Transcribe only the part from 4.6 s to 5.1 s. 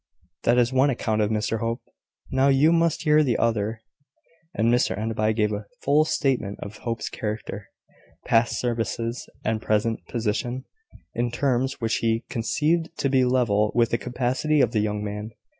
Mr